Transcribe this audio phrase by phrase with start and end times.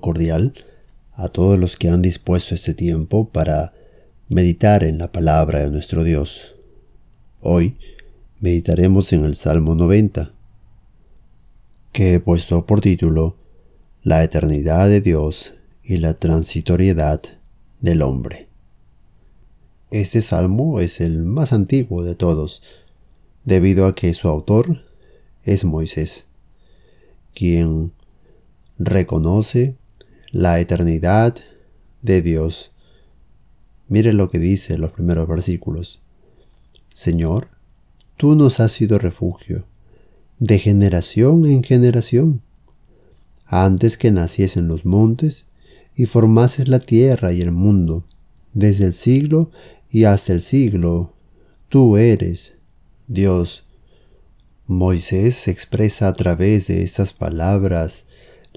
[0.00, 0.54] cordial
[1.12, 3.72] a todos los que han dispuesto este tiempo para
[4.28, 6.54] meditar en la palabra de nuestro Dios.
[7.40, 7.76] Hoy
[8.40, 10.32] meditaremos en el Salmo 90,
[11.92, 13.36] que he puesto por título
[14.02, 17.20] La eternidad de Dios y la transitoriedad
[17.80, 18.48] del hombre.
[19.90, 22.62] Este salmo es el más antiguo de todos,
[23.44, 24.84] debido a que su autor
[25.44, 26.26] es Moisés,
[27.34, 27.92] quien
[28.78, 29.76] reconoce
[30.30, 31.36] la eternidad
[32.02, 32.72] de Dios.
[33.88, 36.02] Mire lo que dice los primeros versículos.
[36.92, 37.48] Señor,
[38.16, 39.66] tú nos has sido refugio,
[40.38, 42.42] de generación en generación.
[43.46, 45.46] Antes que naciesen los montes
[45.94, 48.04] y formases la tierra y el mundo,
[48.52, 49.50] desde el siglo
[49.90, 51.14] y hasta el siglo,
[51.68, 52.58] tú eres
[53.06, 53.64] Dios.
[54.66, 58.06] Moisés expresa a través de estas palabras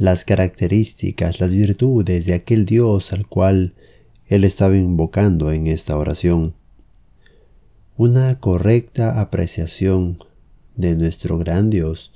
[0.00, 3.74] las características, las virtudes de aquel Dios al cual
[4.28, 6.54] él estaba invocando en esta oración.
[7.98, 10.16] Una correcta apreciación
[10.74, 12.12] de nuestro gran Dios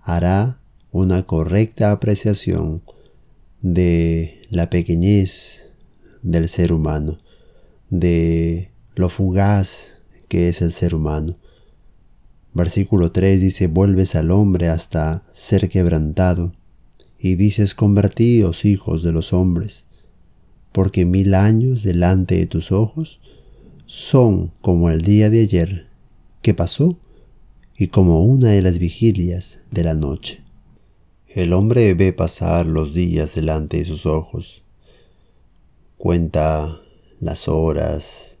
[0.00, 0.60] hará
[0.90, 2.82] una correcta apreciación
[3.62, 5.70] de la pequeñez
[6.24, 7.16] del ser humano,
[7.90, 11.36] de lo fugaz que es el ser humano.
[12.54, 16.52] Versículo 3 dice, vuelves al hombre hasta ser quebrantado,
[17.18, 19.86] y dices, convertíos hijos de los hombres,
[20.72, 23.20] porque mil años delante de tus ojos
[23.86, 25.88] son como el día de ayer
[26.42, 26.98] que pasó
[27.76, 30.42] y como una de las vigilias de la noche.
[31.26, 34.62] El hombre ve pasar los días delante de sus ojos,
[35.96, 36.80] cuenta
[37.20, 38.38] las horas,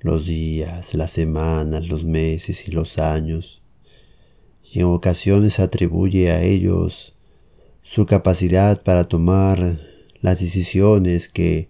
[0.00, 3.62] los días, las semanas, los meses y los años,
[4.64, 7.11] y en ocasiones atribuye a ellos
[7.82, 9.78] su capacidad para tomar
[10.20, 11.68] las decisiones que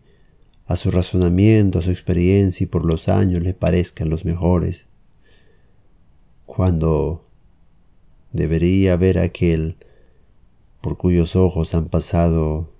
[0.67, 4.87] a su razonamiento, a su experiencia y por los años le parezcan los mejores,
[6.47, 7.25] cuando
[8.33, 9.77] debería ver aquel
[10.81, 12.73] por cuyos ojos han pasado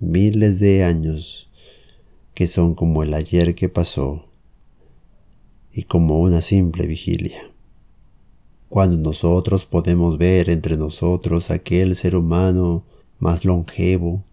[0.00, 1.50] miles de años
[2.34, 4.28] que son como el ayer que pasó
[5.72, 7.40] y como una simple vigilia.
[8.68, 12.84] Cuando nosotros podemos ver entre nosotros aquel ser humano
[13.18, 14.24] más longevo,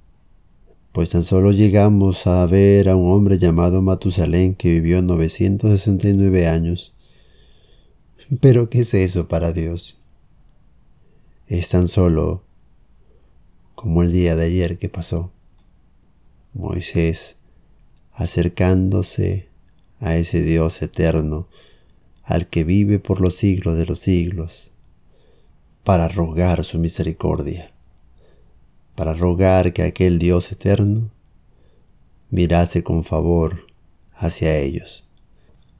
[0.92, 6.94] pues tan solo llegamos a ver a un hombre llamado Matusalén que vivió 969 años.
[8.42, 10.02] Pero ¿qué es eso para Dios?
[11.48, 12.44] Es tan solo
[13.76, 15.32] como el día de ayer que pasó.
[16.54, 17.38] Moisés
[18.14, 19.50] acercándose
[20.00, 21.48] a ese Dios eterno,
[22.26, 24.72] al que vive por los siglos de los siglos,
[25.84, 27.72] para rogar su misericordia,
[28.96, 31.12] para rogar que aquel Dios eterno
[32.32, 33.68] mirase con favor
[34.14, 35.06] hacia ellos.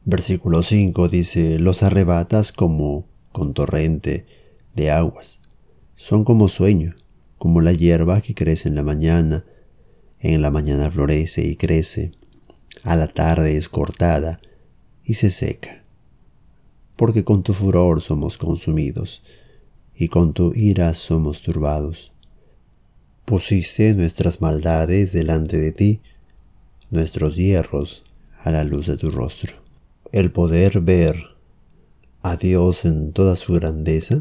[0.04, 4.28] Versículo 5 dice, los arrebatas como con torrente
[4.76, 5.42] de aguas,
[5.96, 6.94] son como sueño,
[7.40, 9.46] como la hierba que crece en la mañana,
[10.20, 12.12] en la mañana florece y crece,
[12.84, 14.40] a la tarde es cortada
[15.04, 15.82] y se seca,
[16.96, 19.22] porque con tu furor somos consumidos,
[19.96, 22.12] y con tu ira somos turbados.
[23.26, 26.02] Pusiste nuestras maldades delante de ti,
[26.92, 28.04] nuestros hierros
[28.40, 29.54] a la luz de tu rostro.
[30.12, 31.16] El poder ver
[32.22, 34.20] a Dios en toda su grandeza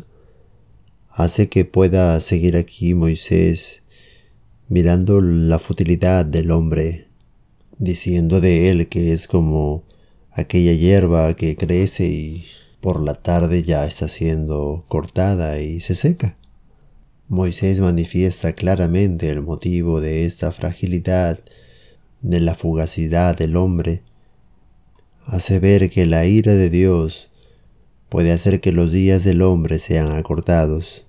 [1.10, 3.82] hace que pueda seguir aquí Moisés
[4.68, 7.08] mirando la futilidad del hombre
[7.78, 9.84] diciendo de él que es como
[10.32, 12.46] aquella hierba que crece y
[12.84, 16.36] por la tarde ya está siendo cortada y se seca.
[17.28, 21.40] Moisés manifiesta claramente el motivo de esta fragilidad,
[22.20, 24.02] de la fugacidad del hombre.
[25.24, 27.30] Hace ver que la ira de Dios
[28.10, 31.06] puede hacer que los días del hombre sean acortados.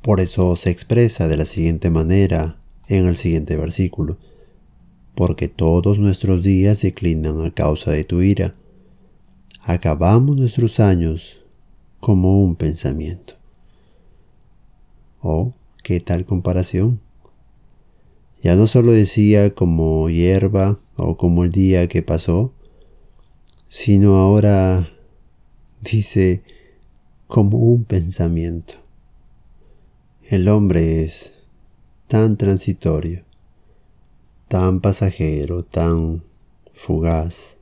[0.00, 4.16] Por eso se expresa de la siguiente manera en el siguiente versículo
[5.14, 8.52] porque todos nuestros días declinan a causa de tu ira.
[9.62, 11.42] Acabamos nuestros años
[12.00, 13.34] como un pensamiento.
[15.20, 15.52] Oh,
[15.82, 17.00] qué tal comparación.
[18.42, 22.52] Ya no solo decía como hierba o como el día que pasó,
[23.68, 24.88] sino ahora
[25.82, 26.42] dice
[27.26, 28.74] como un pensamiento.
[30.24, 31.42] El hombre es
[32.08, 33.24] tan transitorio
[34.50, 36.24] tan pasajero, tan
[36.74, 37.59] fugaz.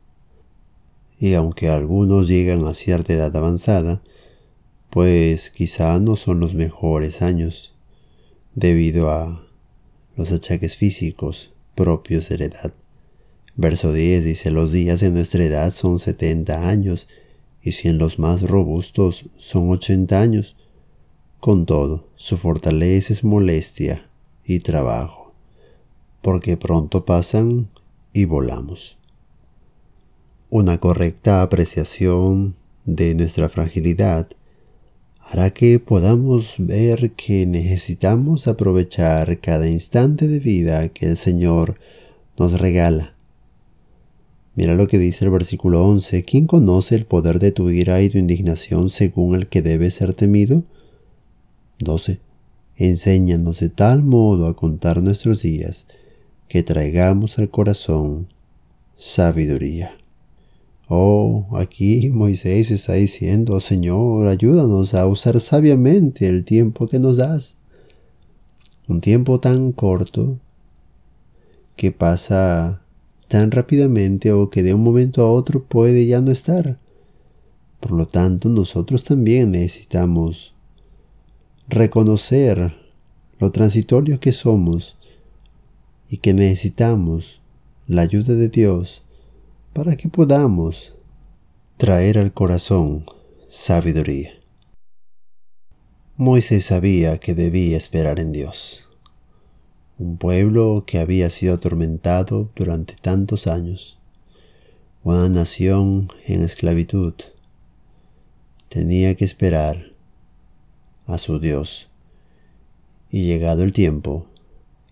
[1.21, 4.03] Y aunque algunos llegan a cierta edad avanzada,
[4.91, 7.75] pues quizá no son los mejores años,
[8.55, 9.47] debido a
[10.17, 12.75] los achaques físicos propios de la edad.
[13.57, 17.09] Verso 10 dice, los días de nuestra edad son 70 años,
[17.63, 20.57] y si en los más robustos son 80 años.
[21.41, 24.09] Con todo, su fortaleza es molestia
[24.45, 25.35] y trabajo,
[26.23, 27.69] porque pronto pasan
[28.13, 28.99] y volamos.
[30.51, 32.55] Una correcta apreciación
[32.85, 34.29] de nuestra fragilidad
[35.21, 41.79] hará que podamos ver que necesitamos aprovechar cada instante de vida que el Señor
[42.39, 43.15] nos regala
[44.59, 46.25] Mira lo que dice el versículo 11.
[46.25, 50.15] ¿Quién conoce el poder de tu ira y tu indignación según el que debe ser
[50.15, 50.65] temido?
[51.79, 52.19] 12.
[52.75, 55.87] Enséñanos de tal modo a contar nuestros días
[56.49, 58.27] que traigamos al corazón
[58.97, 59.93] sabiduría.
[60.91, 67.59] Oh, aquí Moisés está diciendo, Señor, ayúdanos a usar sabiamente el tiempo que nos das.
[68.89, 70.41] Un tiempo tan corto
[71.77, 72.83] que pasa
[73.29, 76.81] tan rápidamente o que de un momento a otro puede ya no estar.
[77.81, 80.55] Por lo tanto, nosotros también necesitamos
[81.69, 82.75] reconocer
[83.39, 84.97] lo transitorio que somos
[86.09, 87.43] y que necesitamos
[87.87, 89.03] la ayuda de Dios
[89.79, 90.93] para que podamos
[91.77, 93.05] traer al corazón
[93.47, 94.33] sabiduría.
[96.17, 98.89] Moisés sabía que debía esperar en Dios
[99.97, 104.01] un pueblo que había sido atormentado durante tantos años,
[105.05, 107.15] una nación en esclavitud,
[108.69, 109.93] tenía que esperar
[111.07, 111.89] a su Dios.
[113.13, 114.27] Y llegado el tiempo,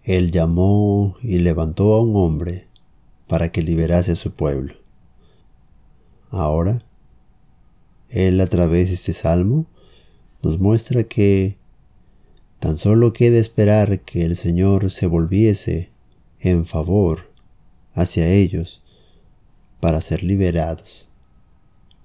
[0.04, 2.68] él llamó y levantó a un hombre
[3.26, 4.74] para que liberase a su pueblo.
[6.30, 6.80] Ahora,
[8.08, 9.66] él a través de este salmo
[10.42, 11.56] nos muestra que
[12.58, 15.90] Tan solo queda esperar que el Señor se volviese
[16.40, 17.30] en favor
[17.94, 18.82] hacia ellos
[19.80, 21.10] para ser liberados,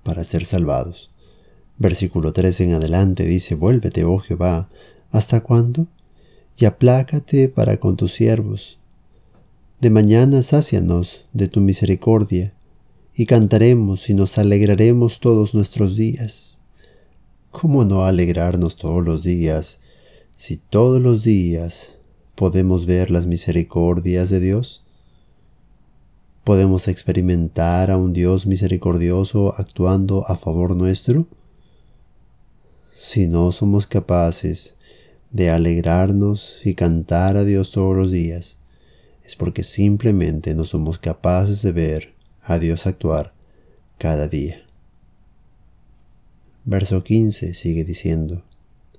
[0.04, 1.10] para ser salvados.
[1.78, 4.68] Versículo 3 en adelante dice, Vuélvete, oh Jehová,
[5.10, 5.88] ¿hasta cuándo?
[6.58, 8.78] Y aplácate para con tus siervos.
[9.82, 12.54] De mañana sácianos de tu misericordia,
[13.16, 16.60] y cantaremos y nos alegraremos todos nuestros días.
[17.50, 19.80] ¿Cómo no alegrarnos todos los días
[20.38, 21.98] si todos los días
[22.36, 24.84] podemos ver las misericordias de Dios,
[26.44, 31.28] podemos experimentar a un Dios misericordioso actuando a favor nuestro,
[32.88, 34.76] si no somos capaces
[35.32, 38.60] de alegrarnos y cantar a Dios todos los días,
[39.32, 42.14] es porque simplemente no somos capaces de ver
[42.44, 43.34] a Dios actuar
[43.98, 44.62] cada día.
[46.66, 48.44] Verso 15 sigue diciendo,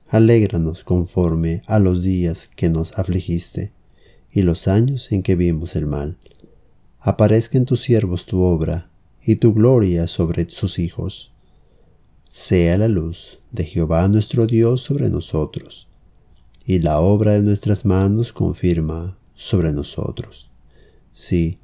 [0.09, 3.73] alégranos conforme a los días que nos afligiste
[4.33, 6.17] y los años en que vimos el mal.
[6.99, 8.91] Aparezca en tus siervos tu obra
[9.23, 11.33] y tu gloria sobre sus hijos.
[12.31, 15.89] Sea la luz de Jehová nuestro Dios sobre nosotros,
[16.65, 20.51] y la obra de nuestras manos confirma sobre nosotros.
[21.13, 21.59] Sí,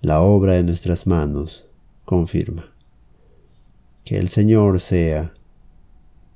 [0.00, 1.66] la obra de nuestras manos
[2.04, 2.72] confirma.
[4.04, 5.34] Que el Señor sea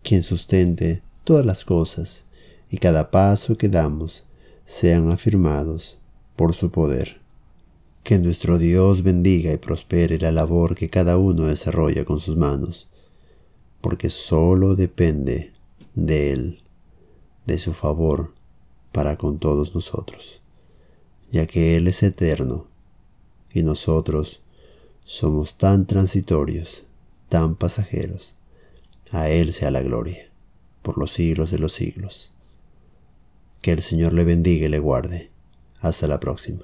[0.02, 2.26] quien sustente todas las cosas
[2.70, 4.24] y cada paso que damos
[4.64, 5.98] sean afirmados
[6.36, 7.20] por su poder.
[8.02, 12.88] Que nuestro Dios bendiga y prospere la labor que cada uno desarrolla con sus manos,
[13.80, 15.52] porque sólo depende
[15.94, 16.58] de Él,
[17.46, 18.32] de su favor
[18.90, 20.41] para con todos nosotros,
[21.32, 22.68] ya que Él es eterno
[23.52, 24.42] y nosotros
[25.04, 26.84] somos tan transitorios,
[27.28, 28.36] tan pasajeros.
[29.10, 30.30] A Él sea la gloria
[30.82, 32.32] por los siglos de los siglos.
[33.60, 35.30] Que el Señor le bendiga y le guarde.
[35.80, 36.62] Hasta la próxima.